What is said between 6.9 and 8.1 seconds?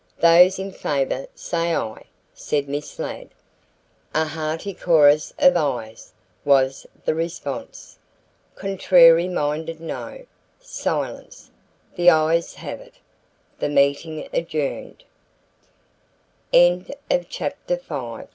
the response.